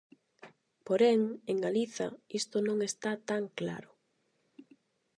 Porén, 0.87 1.19
en 1.51 1.57
Galiza, 1.65 2.07
isto 2.41 2.57
non 2.67 2.77
está 2.89 3.11
tan 3.29 3.43
claro. 3.59 3.91